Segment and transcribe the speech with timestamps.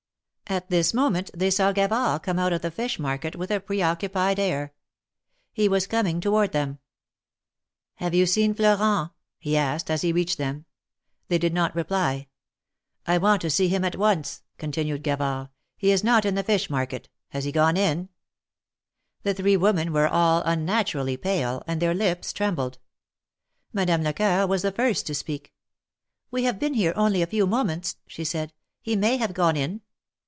[0.47, 4.37] At this moment they saw Gavard come out of the fish market, with a preoccupied
[4.37, 4.73] air.
[5.53, 6.79] He was coming toward them.
[7.95, 10.65] Have you seen Florent?" he asked, as he reached them.
[11.29, 12.27] They did not reply.
[13.05, 15.47] 1 want to see him at once," continued Gavard.
[15.77, 17.07] He is not in the fish market.
[17.29, 18.09] Has he gone in?"
[19.23, 22.77] The three women were all unnaturally pale, and their lips trembled.
[23.71, 25.53] Madame Lecoeur was the first to speak;
[26.29, 28.51] We have been here only a few moments," she said.
[28.81, 29.79] "He may have gone in."